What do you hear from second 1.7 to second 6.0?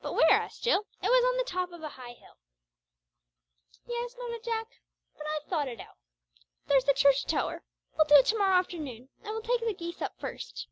of a high hill." "Yes," nodded Jack; "but I've thought it out.